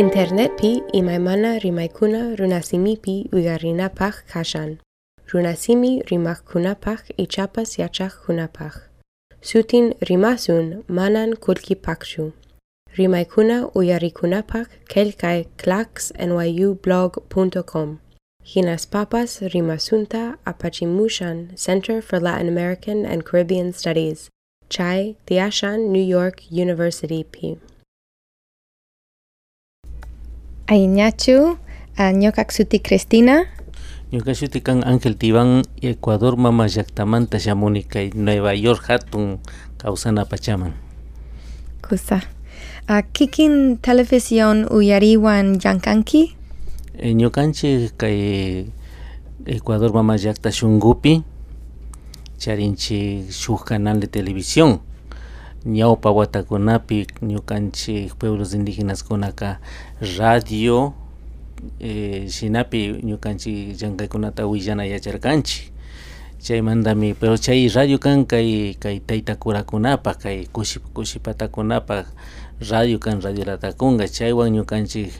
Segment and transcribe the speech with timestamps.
[0.00, 4.78] Internetpi imaymana rimaykuna runasimipi uygarinapaq kashan.
[5.30, 8.74] Runasimi rimakkunapaq ichapas yachaqkunapaq.
[9.42, 12.32] Sutin rimasun manan kulkipakshu.
[12.98, 17.88] Rimaykuna uyarikunapaq kelkay clacksnyublog.com.
[18.52, 24.28] Hinas papas rimasunta apachimushan Center for Latin American and Caribbean Studies.
[24.70, 27.58] Chai Tiashan New York University P.
[30.70, 31.58] Añachu,
[31.98, 33.42] Ñokaksuti Cristina,
[34.12, 39.38] Ñuqashuti kan Ángel Tibán Ecuador mama llaqtamanta shamuni kay Nueva York hatun
[39.78, 40.74] kawsana pachaman.
[41.82, 42.22] Kusa.
[42.86, 46.34] A Kikin Televisión Uyariwan Yankanki,
[46.94, 48.66] E, ñuqanchik kay
[49.46, 51.22] Ecuador mama llaqta shungupi
[52.38, 54.80] charinchik shuk canal de televisión
[55.66, 59.60] ñawpa watakunapi ñuqanchik pueblos indígenas kunaka
[60.16, 60.94] radio
[61.80, 65.68] eh, shinapi ñuqanchik llankaykunata willana yacharkanchik.
[66.40, 72.08] Chaymantami pero chay radio kan kay kay tayta kurakunapak kay kushi kushipatakunapak
[72.70, 75.12] radio kan radio latakunga chaywan ñuqanchik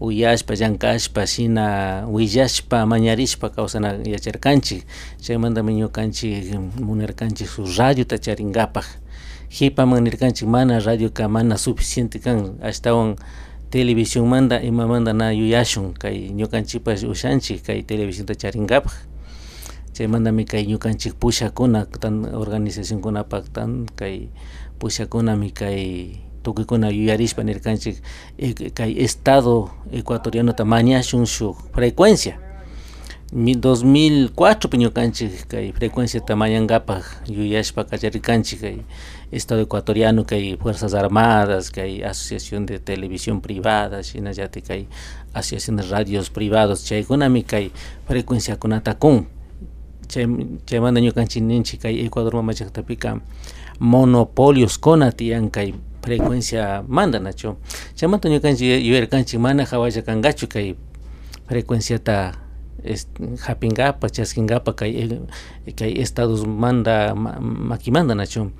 [0.00, 4.88] uyashpa llankashpa shina willashpa mañarishpa kawsana yacharkanchik.
[5.20, 9.04] Chaymantami ñuqanchik munarkanchik su radiota charinkapak
[9.50, 13.16] hipaman nirkanchik mana radioka mana suficiente kan ashtawan
[13.70, 18.92] televisión manda imamanta na yuyashun kay ñuqanchikpas ushanchik kay televisionta charinkapak
[19.92, 24.28] chaymantami kay ñuqanchik pushakuna tan organización kunapak tan kay
[24.78, 28.02] pushakunami kay tukuykuna yuyarishpa nirkanchik
[28.38, 32.38] eh, kay estado ecuatorianota mañashun shuk frecuencia.
[33.32, 38.76] Mi- 2004 pi ñuqanchik kay frecuenciata mañankapak yuyashpa kacharirkanchik kay
[39.34, 44.82] estado ecuatoriano kay fuerzas armadas kay asociación de televisión privada shinallatik kay
[45.34, 47.70] asociación de radios privados chaykunami kay
[48.06, 49.26] frecuenciakunata kun
[50.08, 50.26] chay
[50.66, 53.20] chaymanta ñuqanchik ninchik kay Ecuador mama llaqtapika
[53.80, 57.56] monopolios kuna tiyan kay frecuencia manda nachu
[57.96, 60.76] chaymanta ñuqanchik yuyarkanchik mana hawalla kankachu kay
[61.48, 62.32] frecuenciata
[62.84, 63.08] es-
[63.48, 68.50] hapinkapak chaskinkapak kay eh, kay estados manda ma- makimanta nachu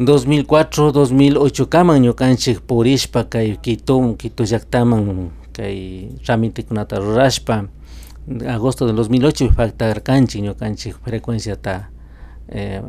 [0.00, 7.68] 2004 2008 kaman ñuqanchik purishpa kay Quito Quito llaqtaman kay tramitekunata rurashpa.
[8.48, 11.90] Agosto del 2008 factarkanchik ñuqanchik frecuenciata
[12.48, 12.80] eh,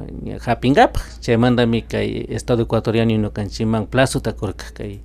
[0.45, 5.01] hapinkapak chaymantami kay estado ecuatoriano ñuqanchikman plazuta kurka kay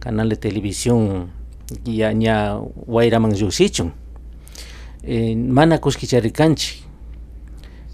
[0.00, 1.28] canal de televisión
[1.84, 2.56] ya ña
[2.88, 3.92] wayraman llukshichun
[5.04, 6.88] eh, mana kushkicharirkanchik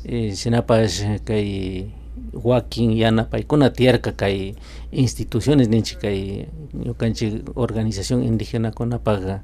[0.07, 1.91] eh, shinapash kay
[2.33, 4.55] wakin yanapaykuna tiyarka kay
[4.93, 9.41] instituciones ninchik kay ñuqanchik organización indígena kunapak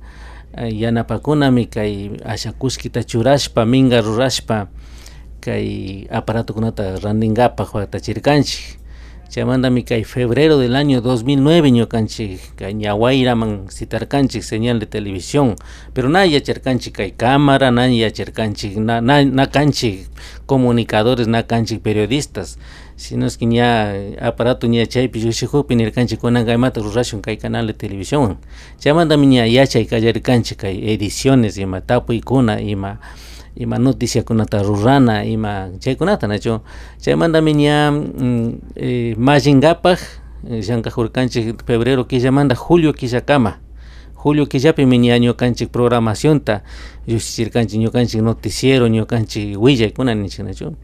[0.57, 4.69] eh, yanapakunami kay asha kushkita churashpa minga rurashpa
[5.41, 8.82] kay aparatokunata rantinkapak waqtachirkanchik
[9.33, 15.57] chaymantami kay febrero del año 2009 ñuqanchik kay ñawayraman citarkanchik señal de televisión.
[15.95, 19.49] Pero na yacharkanchik kay cámara na yacharkanchik na, na, na
[20.45, 22.59] comunicadores na kanchik periodistas.
[22.97, 27.73] Sino es que ña aparato ña chaypi llushikupi nirkanchik kunan kaymata rurashun kay canal de
[27.73, 28.37] televisión.
[28.81, 33.01] Chaymantami ña yachay kallarirkanchik kay ediciones ima tapuykuna ima
[33.57, 36.61] ima noticiakunata rurana ima chaykunata nachu
[37.01, 39.99] chaymantami ña mm, eh, mallinkapak
[40.51, 43.59] eh, llankajurkanchik febrero killamanta julio killakama
[44.15, 46.63] julio killapimi ña ñuqanchik programacionta
[47.07, 50.77] llushishirkanchik ñuqanchik noticiero ñuqanchik willaykuna ninchik nachu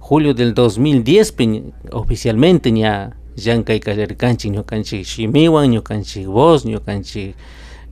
[0.00, 7.34] julio del 2010 pi oficialmente ña llankay kallarirkanchik ñuqanchik shimiwan ñuqanchik voz ñuqanchik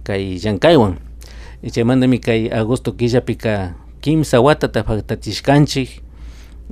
[0.04, 0.96] kay llankaywan
[1.70, 6.02] chaymantami kay agosto killapika kimsa watata faltachishkanchik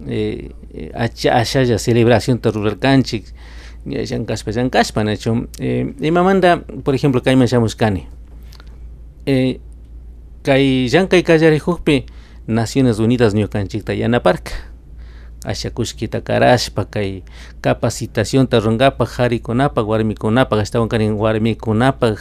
[0.09, 3.25] eh, eh, ashalla celebracionta rurarkanchik
[3.87, 8.07] llankashpa llankashpa nachu eh, imamanta por ejemplo kayman shamushkani.
[9.27, 9.61] Eh,
[10.43, 12.07] kay llankay kallarikukpi
[12.47, 14.51] Naciones Unidas ñuqanchikta yanaparka
[15.45, 17.23] asha kushkita karashpa kay
[17.61, 22.19] capacitacionta runkapak qharikunapaq warmikunapak ashtawan karin warmikunapak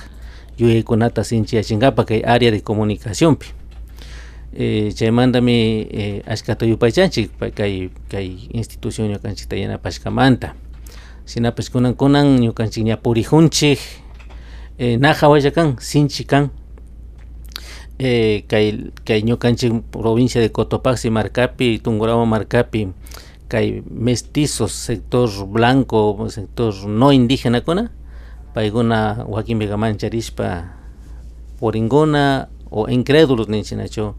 [0.59, 3.58] yuyaykunata sinchiyachinkapak kay área de comunicaciónpi
[4.55, 10.55] eh, chaymantami eh, ashkata yupaychanchik pa- kay kay institución ñuqanchikta yanapashkamanta
[11.25, 13.79] shinapash kunan kunan ñuqanchik ña purijunchik
[14.79, 16.49] eh, na hawalla kan sinchi kan.
[17.99, 22.87] Eh, kay kay ñuqanchik provincia de Cotopaxi marcapi Tungurahua marcapi
[23.51, 27.91] kay mestizos sector blanco sector no indígena kuna.
[28.55, 29.59] Paiguna wakin
[29.97, 30.73] charishpa
[31.59, 34.13] poringuna o incrédulos ninchinachu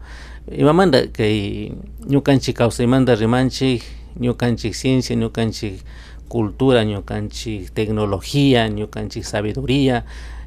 [0.51, 1.71] imamanda kay
[2.07, 3.83] ñukanchik kawsaymanta rimanchik
[4.19, 5.83] ñukanchik ciencia ñukanchik
[6.27, 10.05] cultura ñukanchik tecnología ñukanchik sabiduría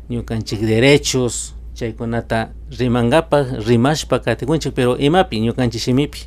[0.09, 1.55] ñukanchik derechos.
[1.75, 6.21] Chaykunata rimangapak rimashpa katikunchik pero imapi ñukanchik shimipi.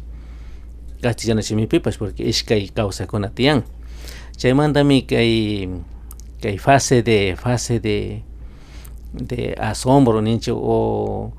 [1.01, 3.63] Castellana shimipipash porque ishkay kawsakuna tiyan
[4.37, 5.69] chaymantami kay
[6.41, 8.23] kay fase de fase de
[9.13, 11.31] de asombro ninchik o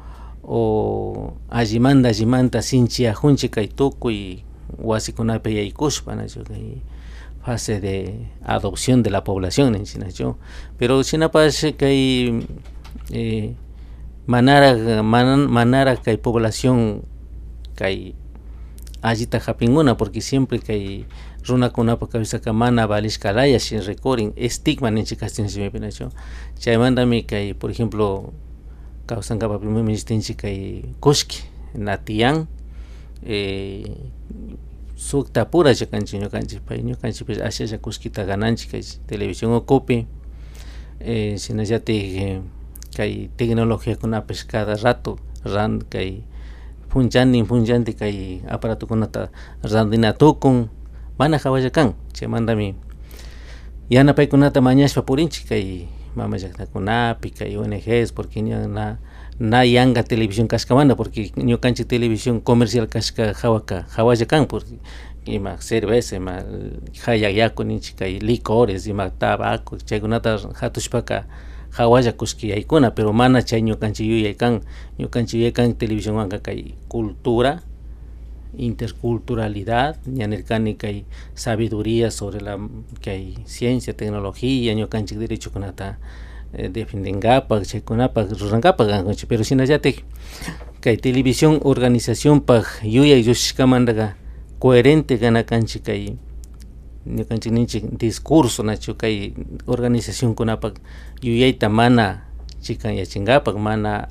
[0.51, 4.43] o allimanta allimanta sinchiyajunchik kay tukuy
[4.79, 6.17] wasikunapi yaykushpa
[7.45, 10.37] fase de adopción de la población ninchinachu
[10.79, 12.45] pero shinapash kay
[13.13, 13.55] eh,
[14.27, 17.03] manara man, manara kay población
[17.75, 18.15] kay
[19.03, 21.05] allita japinguna porque siempre kay
[21.45, 26.09] runakunapa cabezaka mana valishkalaya shin recurin estigma ninchik castellanshimipi nachu
[26.59, 28.33] chaymantami kay por ejemplo
[29.09, 32.45] kawsankapak primer ministrinchik kay kushki natiyan
[33.25, 33.89] eh,
[34.95, 40.05] sukta pura llakanchik ñukanchik pay ñukanchikpish ashalla kushkita gananchik kay televisión ukupi
[41.01, 42.45] eh, shinallatik
[42.93, 46.21] kay tecnologiakunapish cada rato ran kay
[46.93, 49.33] punchanin punchanti kay aparatukunata
[49.65, 50.69] randina tukun
[51.19, 52.75] mana hawalla kan chaymantami
[53.89, 58.99] yana paykunata mañashpa purinchik kay mama llaktakunapi kay ONGs porque na
[59.39, 64.79] na yanga televisión kashkamanta porque ñukanchik televisión comercial kashka hawaka hawalla kan porque
[65.27, 66.43] ima cerveza ima
[67.07, 71.27] hayak yaku ninchik kay licores ima tabaco chaykunata hatushpaka
[71.71, 74.61] hawalla kushki yaykuna pero mana chay ñukanchik yuyay kan
[74.99, 77.63] ñukanchik yuyay kan televisión wanka kay cultura
[78.57, 81.05] interculturalidad ñanirkani kay
[81.35, 82.59] sabiduría sobre la
[83.03, 85.99] kay ciencia tecnología ñukanchik derechokunata
[86.55, 90.05] eh, defendengapak chaykunapak rurankapak kankunchik pero shinallatik
[90.81, 94.17] kay televisión organizaciónpak yuyay llushishkamantaka
[94.59, 96.17] coherente gana kanchik kay
[97.07, 99.35] ñukanchik ninchik discurso nachu kay
[99.67, 100.81] organización kunapak
[101.23, 102.28] yuyayta mana
[102.61, 104.09] chikan yachingapak mana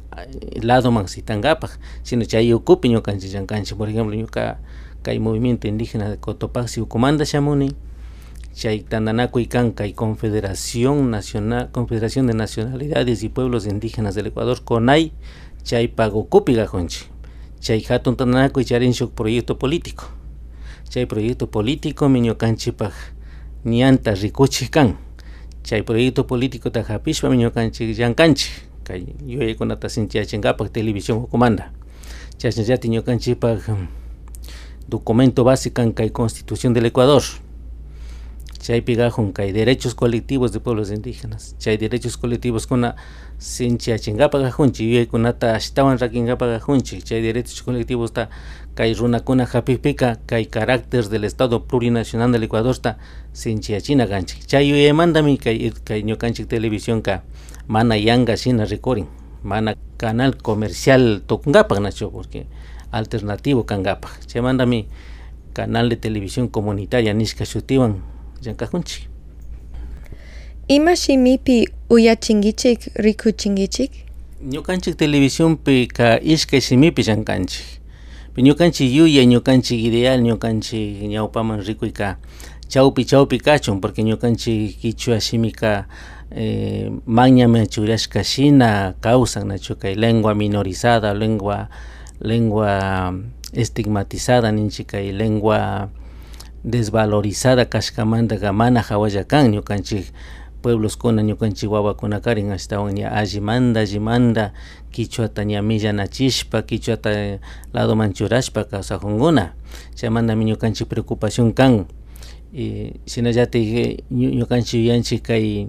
[0.62, 4.58] ladoman sitangapak sino chay ukupi ñukanchik llankanchik por ejemplo ñuka
[5.04, 7.76] kay movimiento indígena de Cotopaxi ukumanta shamuni
[8.54, 15.12] chay tandanakuy kan kay Confederación Nacional Confederación de Nacionalidades y Pueblos Indígenas del Ecuador CONAI
[15.64, 17.08] chay pagokupi gajonchik
[17.60, 20.06] chay hatun tandanakuy charinchuk proyecto político.
[20.90, 22.94] Chay proyecto político mi ñukanchikpak
[23.66, 24.98] ñanta rikuchik kan
[25.68, 28.52] chay proyecto político ta hapishpa mi ñukanchik llankanchik.
[28.88, 31.74] Kay yuyaykunata sinchiyachinkapak televisión ukumanta
[32.38, 33.60] chashnallati ñukanchikpak
[34.88, 37.22] documento básico kan kay constitución del Ecuador.
[38.60, 41.56] Chaypi gajun kay derechos colectivos de pueblos indígenas.
[41.60, 42.96] Chay derechos colectivos kuna
[43.38, 48.30] sinchiyachinkapa gajunchik yuyaykunata ashtawan rakinkapa gajunchik chay derechos colectivos ta
[48.78, 52.98] kay runakuna hapikpika kay carácter del estado plurinacional del Ecuador ta
[53.34, 57.24] sinchiyachina kanchik chay yuyaymantami kay kay ñukanchik televisión ka
[57.68, 59.08] mana yanga shina rikurin
[59.44, 62.46] mana canal comercial tukunkapak nachu porque
[62.92, 64.86] alternativo kankapak chaymantami
[65.54, 67.96] canal de televisión comunitaria nishka shutiwan
[68.42, 69.10] llankajunchik
[70.68, 73.92] ima shimipi uyachinkichik rikuchinkichik
[74.54, 77.66] ñukanchik televisiónpi ka ishkay shimipi llankanchik
[78.38, 82.18] ñukanchik yuyay ñukanchik ideal ñukanchik ñawpaman rikuyka
[82.70, 85.88] chawpi chawpi kachun porque ñukanchik kichwa shimika
[86.32, 91.70] eh, mañaman churashka shina kawsan nachu kay lengua minorizada lengua
[92.22, 93.14] lengua
[93.54, 95.90] estigmatizada ninchik kay lengua
[96.64, 100.14] desvalorizada kashkamantaka mana hawalla kan ñukanchik
[100.68, 104.52] pueblos kuna ñukanchik wawakuna karin ashtawan ña allimanta allimanta
[104.92, 107.40] kichwata ña millanachishpa kichwata
[107.72, 109.56] ladoman churashpa kawsajunkuna
[109.96, 111.88] chaymantami ñukanchik preocupación kan.
[112.52, 115.68] Y shinallatik ñukanchik yuyanchik kay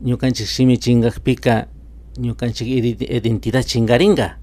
[0.00, 1.68] ñukanchik shimi chinkakpika
[2.16, 2.68] ñukanchik
[3.04, 4.38] identidad chinkarinka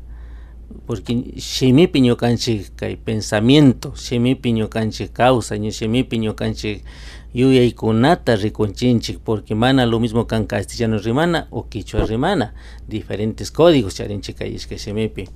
[0.86, 6.84] porque shimipi ñukanchik kay pensamiento shimipi ñukanchik causa shimipi ñukanchik
[7.34, 12.54] yuyaykunata rikunchinchik porque mana lo mismo kan castellano rimana o quichua rimana.
[12.88, 15.28] Diferentes códigos charinchik kay ishkay shimipi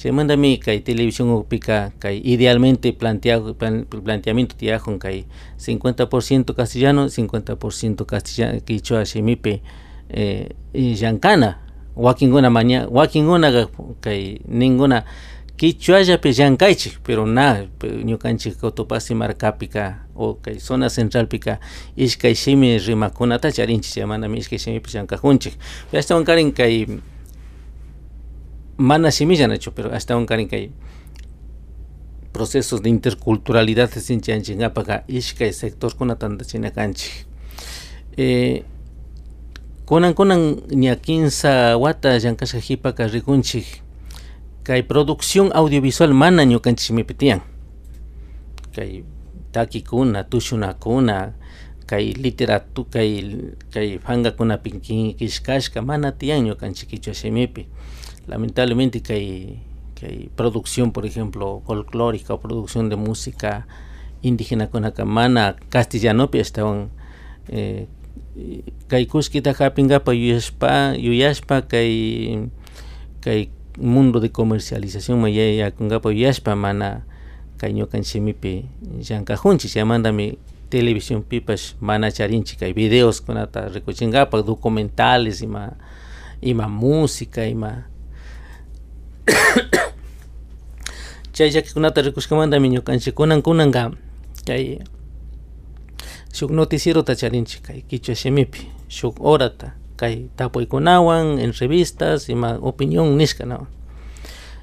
[0.00, 3.54] chaymantami kay televisión upika kay idealmente planteado
[4.04, 5.24] planteamiento tiyajun kay
[5.58, 9.60] 50% castellano 50% castellano quichua shimipi
[10.08, 11.58] eh, llankana.
[11.96, 13.68] Wakinkuna maña wakinkuna
[14.00, 15.04] kay ninguna
[15.60, 21.58] llankaychik pero na ñukanchik Cotopaxi markapika o kay zona centralpika
[21.96, 25.54] ishkay shimi rimakunata charinchik chay manami ishkay shimipi llankajunchik
[25.92, 26.86] ashtawan karin kay
[28.78, 30.70] mana shimilla nachu pero ashtawan karin kay
[32.32, 37.26] procesos de interculturalidad sinchanchinkapak ishkay sectorkunata tantachina kanchik
[38.16, 38.62] eh,
[39.84, 43.66] kunan kunan ña kinsa wata llankashka hipaka rikunchik
[44.70, 47.42] kay producción audiovisual mana ñukanchikmipi tiyan
[48.70, 49.02] kay
[49.50, 51.34] takikuna tushunakuna
[51.90, 53.10] kay literatura kay
[53.74, 54.70] kay fangakunapi
[55.18, 57.66] kishkashka mana tiyan ñukanchik kichwa shimipi
[58.30, 59.58] lamentablemente kay
[59.98, 63.66] kay producción por ejemplo folclórica o producción de música
[64.22, 66.90] indígena kunaka mana castellanopi estaban
[67.50, 67.88] eh,
[68.86, 72.46] kay kuskita hapingapa yuyashpa yuyashpa kay
[73.20, 77.04] kay mundo de comercialización maya kungapa yashpa mana
[77.58, 78.64] kay ñukanchikmipi
[79.00, 79.76] llankajunchik
[80.12, 80.38] mi
[80.70, 85.76] televisión pipash mana charinchik kay videos kunata rikuchinkapak documentales ima
[86.40, 87.86] ima música ima
[91.32, 93.90] chay llakikunata rikushkamantami ñukanchik kunan kunanka
[94.46, 94.78] kay
[96.32, 103.44] shuk noticiero charinchik kay kichwa shimipi shuk horata kay tapuykunawan en revistas ima opinión nishka
[103.44, 103.68] nawan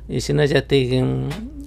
[0.09, 0.89] y sinallatik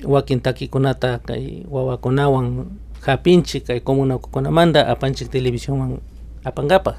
[0.05, 2.67] wakin takikunata kay wawakunawan
[3.07, 6.01] hapinchik kay comunakukunamanta apanchik televisión
[6.45, 6.97] apankapak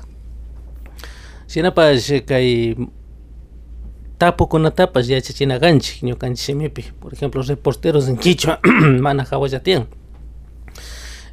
[1.49, 2.77] shinapash kay
[4.21, 8.59] tapukunatapash yachachinakanchik ñukanchik shimipi por ejemplo reporteros en Quichua
[9.01, 9.85] mana hawallatiyan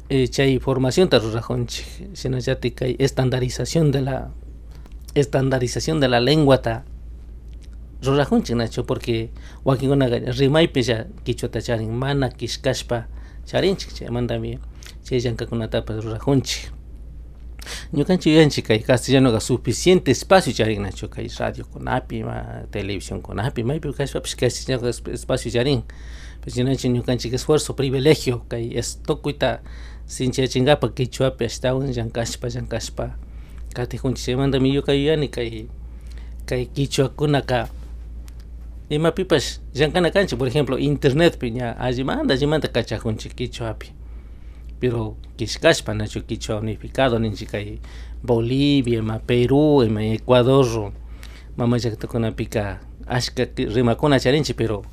[0.09, 4.31] eh, chay formación ta rurajonchik shinallatik kay estandarización de la
[5.15, 6.83] estandarización de la lengua ta
[8.01, 9.29] rurajunchik nacho porque
[9.65, 13.07] wakinkuna rimaypi ya quichuata charin mana kishkashpa
[13.45, 14.59] charinchik chaymantami
[15.03, 16.71] chay llankakunatapas rurajunchik.
[17.91, 23.93] Ñukanchik yuyanchik kay castellanoqa suficiente espacio charin nacho kay radio kunapi ma televisión kunapi maypi
[23.93, 25.83] kashpapish castellano espacio charin.
[26.41, 29.61] Pues ñukanchik ñukanchik esfuerzo privilegio kay es tukuyta
[30.05, 33.17] sinchachinkapak quichuapi ashtawan llankashpa llankashpa
[33.73, 35.65] katijunchik chaymantami yuyani kay
[36.45, 37.69] kay quichuakunaka
[38.89, 43.87] imapipash llankana kanchik por ejemplo internetpi ña allimanta allimanta kachajunchik quichuapi
[44.79, 47.51] pero kishkashpa nachu quichua unificado ninchik
[48.23, 50.91] Bolivia ima Perú ima Ecuador
[51.57, 54.83] mama llaktakunapika ashka rimakuna charinchik pero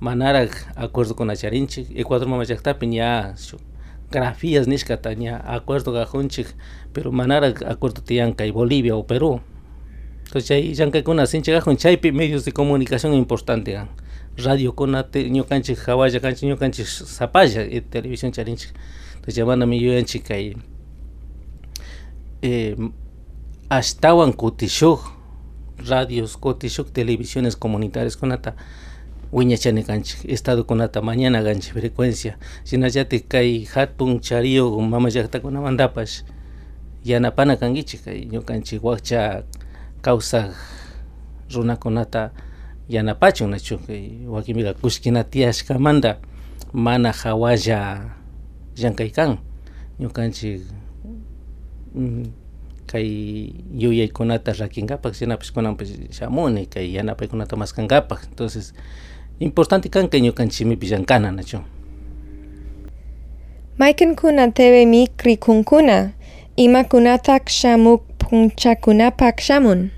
[0.00, 3.36] manarak acuerdokuna charinchik Ecuador mama llaktapi ña
[4.10, 6.48] grafías nishkata ña acuerdo kajunchik
[6.92, 9.40] pero manarak acuerdo tiyan kay Bolivia o Perú.
[10.24, 13.88] Entonces chay llankakuna sinchikajun chaypi medios de comunicación importante kan
[14.36, 18.70] radio kuna ñukanchik hawalla kanchik ñukanchik sapalla e televisión charinchik
[19.14, 20.56] entonces llamanami yuyanchik kay
[22.42, 22.76] eh,
[23.70, 25.00] ashtawan kutishuk
[25.88, 28.54] radios kutishuk televisiones comunitarias kunata
[29.36, 32.38] wiñachani kanchik estado kunata mañana kanchik frecuencia.
[32.64, 36.24] Shinallatik kay hatun chariyo mama llaktakunamantapash
[37.04, 39.44] yanapana kankichik kay ñukanchik wakcha
[40.00, 40.56] kawsaq
[41.52, 42.32] runakunata
[42.88, 46.16] yanapachun nachu kay wakinpiqa kushkina tiyashkamanta
[46.72, 48.16] mana hawalla
[48.76, 49.36] llankaykan
[50.00, 50.62] ñukanchik
[52.86, 53.08] kay
[53.76, 58.72] yuyaykunata rakinkapak shinapish kunanpish shamuni kay yanapaykunata maskankapak entonces
[59.40, 61.58] importante kan kay ñukanchikmipi llankana nachu
[63.78, 66.12] maykinkuna tewe mikrikunkuna
[66.56, 69.90] imakunatak shamuk punchakunapak shamun.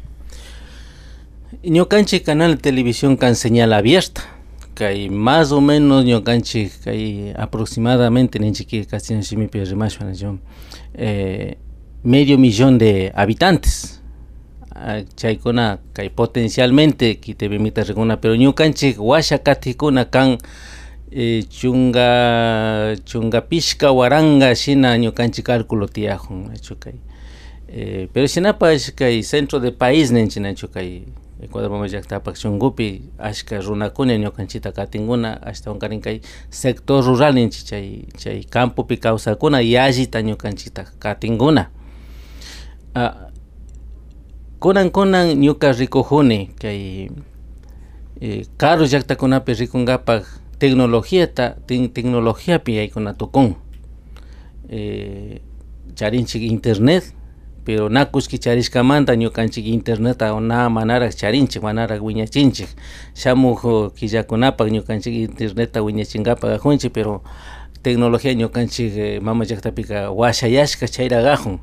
[1.64, 4.22] Ñukanchik canal de televisión kan señal abierta.
[4.74, 10.04] Kay más o menos ñukanchik kay aproximadamente ninchik castellano shimipi rimashpa
[10.94, 11.56] eh,
[12.02, 13.97] medio millón de habitantes
[15.16, 20.38] chaykuna kay potencialmente kitebimita rikuna pero ñukanchik washa katikuna kan
[21.10, 26.94] eh, chunga chunga pishka waranga shina ñukanchik cálculo tiyajun nachu kay.
[27.68, 31.04] Eh, pero shinapash kay centro de país ninchik nachu kay.
[31.40, 36.20] Ecuador mama llaktapak chunkupi ashka runakuna ñukanchita katinguna ashtawan karin kay
[36.50, 41.70] sector rural ninchik chay chay campopi kawsakuna yallita ñukanchita katinguna.
[42.96, 43.27] Uh,
[44.58, 47.10] kunan kunan ñuka rikujuni kay
[48.20, 50.26] eh, caro llaktakunapi rikunkapak
[50.58, 53.54] tecnologíata tecnologíapi yaykuna tukun
[54.68, 55.38] eh,
[55.94, 57.14] charinchik internet
[57.64, 62.68] pero nakushki charishkamanta ñukanchik internet na manarak charinchik manarak wiñachinchik.
[63.14, 67.22] Shamuj killakunapak ñukanchik internet wiñachinkapak ajunchik pero
[67.82, 71.60] tecnología ñukanchik eh, mama llaktapika washayashka chayra gajun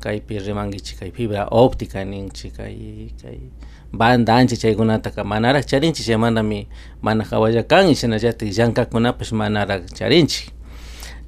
[0.00, 3.38] kaypi rimankichik kay fibra óptica ninchik kay kay
[3.92, 6.68] banda ancha chaykunataka manarak charinchik chaymantami
[7.02, 10.52] mana hawalla kan shinallatik llankakunapash manarak charinchik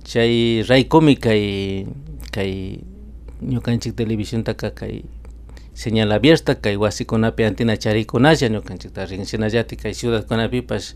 [0.04, 1.42] chay raykumi kay
[2.32, 2.78] kay
[3.42, 5.02] ñukanchik televisiontaka kay
[5.74, 10.94] señal abierta kay wasikunapi antena charikunalla ñukanchikta rin shinallatik kay ciudadkunapipash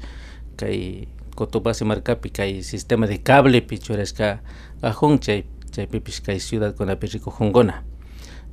[0.57, 4.39] kay Cotopaxi marcapi kay sistema de cable pi churashka
[4.83, 5.43] ajun chay
[5.75, 7.83] chaypipish kay ciudadkunapi rikujunguna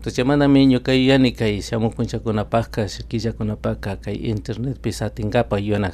[0.02, 5.94] entonces chaymantami ñukayuyani kay shamukunchakunapajka killakunapaka kay internetpi satingapa yuyanak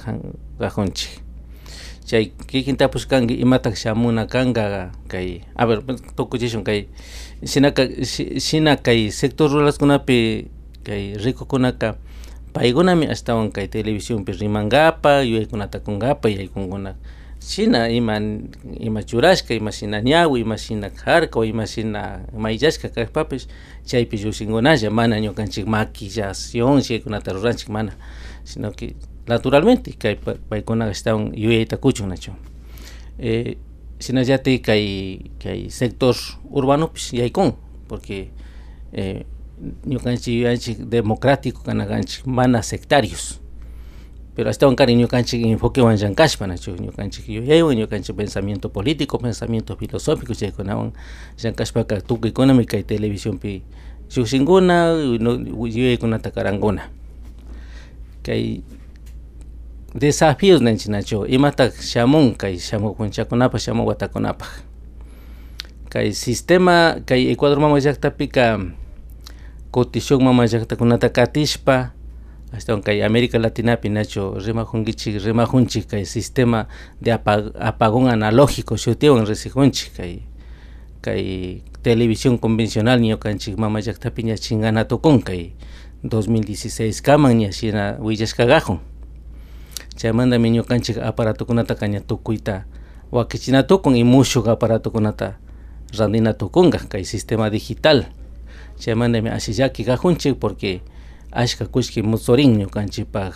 [0.63, 1.19] ajunchik
[2.07, 5.83] chay kikintapush kanki imatak shamuna kanka kay a ver
[6.15, 6.87] tukuchishun kay
[7.43, 7.83] shinaka
[8.39, 10.47] shina kay sector ruralkunapi
[10.87, 11.99] kay rikukunaka
[12.55, 16.95] paykunami ashtawan kay televisiónpi rimankapa yuyaykunata kunkapa yaykunkuna
[17.47, 18.19] shina ima
[18.79, 23.47] ima churashka ima shina ñawi ima shina jarka o ima shina mayllashka kajpapish
[23.85, 27.93] chaypi llukshinkunalla mana ñukanchik maquillación shaykunata ruranchik mana
[28.43, 28.95] sino que
[29.27, 30.15] naturalmente kay
[30.49, 32.31] paykunaqa ashtawan yuyayta kuchun nachu
[33.19, 33.55] eh,
[33.99, 36.15] shinallatik kay kay sector
[36.51, 37.53] urbanopish yaykun
[37.87, 38.29] porque
[38.93, 39.23] eh,
[39.87, 43.39] ñukanchik yuyanchik democrático kanakanchik mana sectarios
[44.37, 50.93] pero hasta kari ñukanchik enfoquewan llankashpa nachu ñukanchik yuyaywan ñukanchik pensamiento político pensamiento filosófico chaykunawan
[51.41, 53.63] llankashpaka tukuykunami kay televisiónpi
[54.13, 54.93] llukshinkuna
[55.73, 56.85] yuyaykunata karankuna.
[58.21, 58.61] Kay
[59.97, 64.61] desafíos ninchik nachu imatak shamun kay shamukunchakunapak shamun watakunapak
[65.89, 67.81] kay sistema kay Ecuador mama
[70.21, 71.96] mama llaktakunata katishpa
[72.51, 76.67] hasta kay América Latinapi nacho rimajunkichik rimajunchik kay sistema
[77.01, 80.21] de apag apagón analógico shutiwan risijunchik kay
[81.01, 85.53] kay televisión convencional ñukanchik mama llaktapi ña chingana tukun kay
[86.03, 88.79] 2016 kaman ña shina willashkakajun
[89.95, 92.65] chaymantami ñukanchik aparatukunata ña tukuyta
[93.11, 95.39] wakichina tukun y mushuk aparatukunata
[95.95, 98.11] randina tukunka kay sistema digital.
[98.79, 100.81] Chaymantami ashillaki kajunchik porque
[101.31, 103.33] ashka kullki musorin ñukanchikpak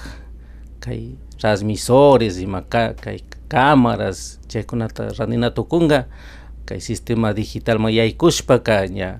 [0.79, 6.07] kay transmisores ima kay cámaras chaykunata randina tukunka
[6.65, 9.19] kay sistema digital ma yaykushpaka ña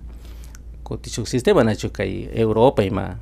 [0.84, 3.20] kutishuk sistema nachu kay Europa ima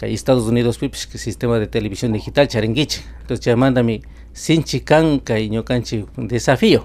[0.00, 3.04] kay Estados Unidos pipish sistema de televisión digital charinkichik.
[3.20, 4.00] Entonces chaymantami
[4.32, 6.84] sinchi kan kay ñukanchik desafío.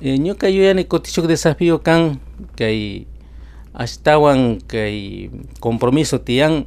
[0.00, 2.20] Eh, ñuka yuyani kutishuk desafío kan
[2.54, 3.06] kay
[3.74, 6.66] ashtawan kay compromiso tiyan.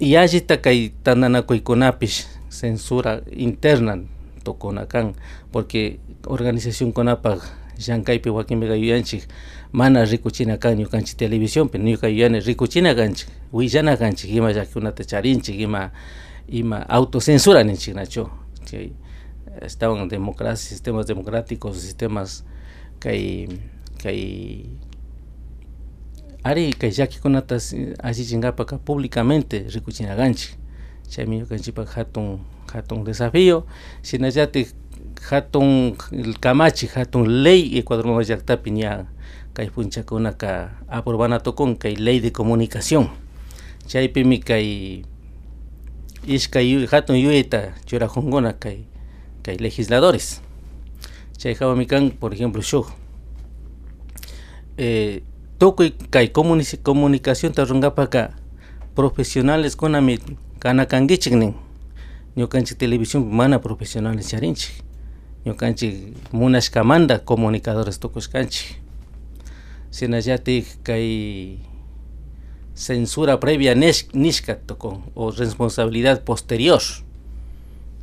[0.00, 4.02] Yallita kay tananakuykunapish censura interna
[4.44, 5.14] tukuna kan
[5.52, 7.38] porque organización kunapak
[7.78, 9.24] llankaypi wakinpiqa yuyanchik
[9.72, 15.90] mana rikuchina kan ñukanchik televisiónpi ñuka yuyani rikuchina kanchik willana kanchik ima llakikunata charinchik ima
[16.48, 18.28] ima autocensura ninchik nachu
[18.68, 18.92] chay
[19.62, 22.44] estaban democracia sistemas democráticos sistemas
[23.00, 23.48] kay
[24.02, 24.66] kay
[26.44, 27.56] ari kay llakikunata
[28.02, 30.56] allichinkapaka públicamente rikuchinakanchik
[31.08, 32.40] chaymi ñukanchikpak hatun
[32.72, 33.64] hatun desafío.
[34.02, 34.68] Shinallatik
[35.30, 35.94] hatun
[36.40, 39.06] kamachi hatun ley Ecuador mama llaktapi ña
[39.54, 43.10] kay punchakunaka aprobana tukun kay ley de comunicación.
[43.86, 45.02] Chaypimi kay
[46.26, 48.84] ishkay hatun yuyayta churajunkuna kay
[49.42, 50.40] kay legisladores.
[51.38, 51.86] Chay hawami
[52.18, 52.86] por ejemplo shuk
[54.78, 55.22] eh,
[55.62, 56.34] tukuy kay
[56.82, 58.34] comunicación ta runkapaka
[58.98, 60.18] profesionales kunami
[60.58, 61.54] kanakankichik nin.
[62.34, 64.82] Ñukanchik televisión mana profesionales charinchik.
[65.46, 68.82] Ñukanchik munashkamanta comunicadores tukushkanchik.
[69.92, 71.58] Shinallatik kay
[72.74, 76.82] censura previa nishka tukun o responsabilidad posterior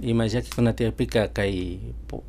[0.01, 1.79] ima llakikunatiyapika kay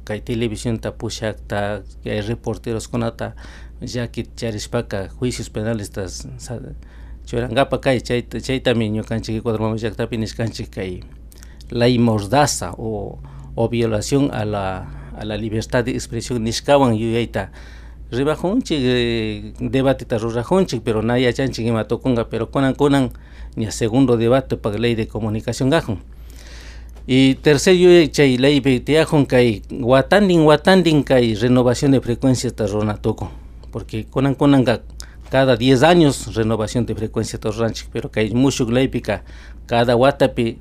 [0.05, 3.35] kay televisiónta pushakta kay reporteros kunata
[3.81, 6.07] llaki charishpaka juicios penales ta
[7.27, 11.01] churankapa kay chayta chaytami ñukanchik Ecuador mama llaktapi nishkanchik kay
[11.71, 13.19] ley mordaza o,
[13.55, 17.53] o violación a la a la libertad de expresión nishkawan yuyayta
[18.11, 23.11] ribajunchik eh, debate ta rurajunchik pero na yachanchik ima tukunka pero kunan kunan
[23.57, 25.99] ña segundo debate pak ley de comunicación gajun
[27.13, 33.03] y tercer yuyay chay leypi tiyajun kay watandin watandin kay renovación de frecuencias ta runa
[33.03, 33.27] tukun
[33.73, 34.83] porque kunan kunanka
[35.29, 39.25] cada 10 años renovación de frecuencia torranchi pero hay mucho gleipica
[39.67, 40.59] cada watapi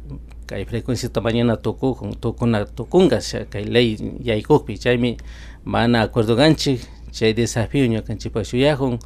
[0.51, 3.19] hay frecuencia esta mañana tocó con tocó una tocunga
[3.53, 5.17] hay ley y hay copi chaimi
[5.63, 6.79] van a acuerdo ganchi
[7.21, 8.97] hay desafío ña canchipa suyajun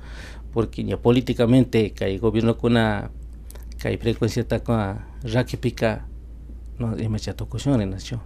[0.54, 3.12] porque ya políticamente hay gobierno con una
[3.84, 6.08] hay frecuencia ta con rakipica
[6.80, 8.20] no ima chatokushon nacho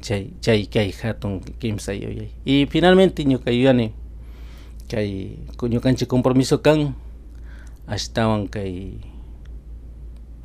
[0.00, 3.92] chay chay kay hatun kimsa yoyay y finalmente ñuka yuyani
[4.88, 6.94] kay ñukanchik compromiso kan
[7.86, 8.98] ashtawan kay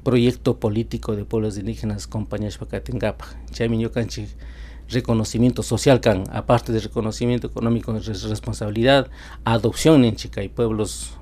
[0.03, 4.29] proyecto político de pueblos indígenas compañías pakatingapa chaymi ñukanchik
[4.89, 9.07] reconocimiento social kan aparte de reconocimiento económico responsabilidad
[9.45, 11.17] adopción en chica y pueblos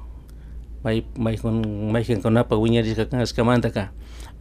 [0.83, 3.91] may con may con apa wiñarishka kan ashkamanta ka.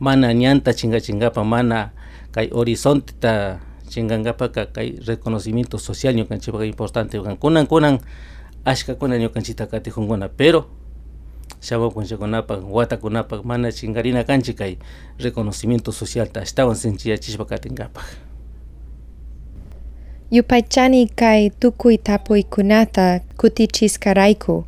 [0.02, 1.92] Mana ñanta chinga chingapa mana
[2.33, 8.00] kay horizonte ta chingangapa ka kay reconocimiento social ñukanchipaka importante kan kunan kunan
[8.64, 10.66] ashka kuna ñukanchita katijunkuna pero
[11.61, 14.78] shawapunchakunapak watakunapak mana chingarina kanchik kay
[15.20, 18.05] reconocimiento social ta ashtawan sinchiyachishpa katinkapak
[20.33, 24.64] Yupaychani kay tukuy tapuykunata kutichiskarayku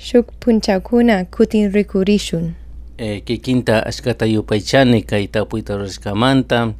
[0.00, 2.54] shuk punchakuna kutin rikurishun.
[2.98, 6.72] Eh, kikinta ashkata yupaychani kay tapuyta rurashkamanta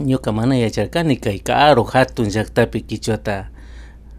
[0.00, 3.48] ñuka mana yacharkani kay karo hatun llaktapi kichwata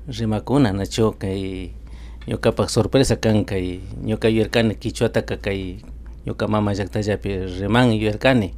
[0.10, 1.70] rimakuna nacho kay
[2.28, 5.78] ñukapak sorpresa kan kay ñuka yuyarkani kichwata kay
[6.26, 8.54] ñuka mama llaktallapi riman yuyarkani.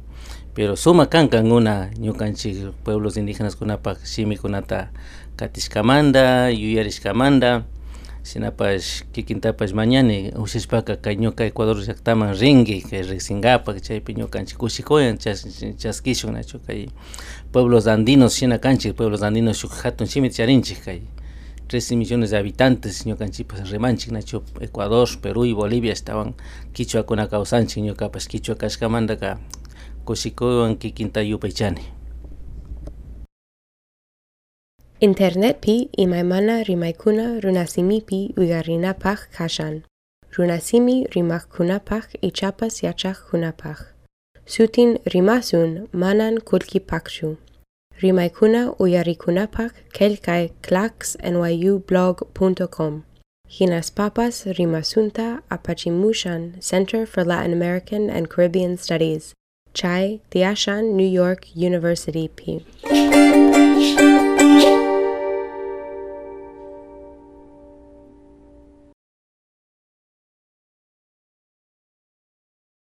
[0.54, 4.90] Pero suma kan kankuna ñukanchik pueblos indígenas kunapak shimikunata
[5.36, 7.64] katishkamanta yuyarishkamanta
[8.22, 15.18] sinapash kikintapash mañani ushashpaka kay ñuka Ecuador llaktaman rinki kay riqsinkapak chaypi ñukanchik kushikuyan
[15.78, 16.86] chaskishun nachu kay
[17.52, 21.00] pueblos andinos shina kanchik pueblos andinos shuk hatun shimita charinchik kay
[21.68, 26.34] 13 millones de habitantes ñukanchikpas rimanchik nachu Ecuador, Perú y Bolivia estaban.
[26.72, 29.38] Kichwakuna kawsanchik ñukapash kichwa kashkamantaka
[30.04, 32.01] kushikuwan kikinta yupaychani
[35.02, 39.82] Internetpi imaymana rimaykuna runasimipi uygarinapaq kashan.
[40.38, 43.78] Runasimi rimaqkunapaq ichapas yachaqkunapaq.
[44.46, 47.28] Sutin rimasun manan kulkipaqchu.
[48.02, 53.02] Rimaykuna uyarikunapaq kelkay clacksnyublog.com.
[53.50, 59.34] Hinas Papas Rimasunta Apachimushan Center for Latin American and Caribbean Studies.
[59.74, 62.64] Chai, Tiashan, New York University P.